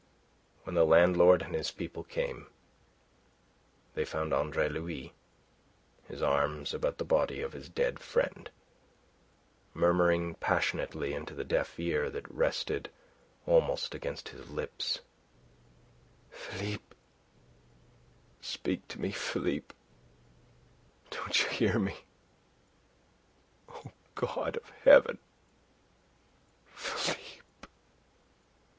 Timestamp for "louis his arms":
4.67-6.73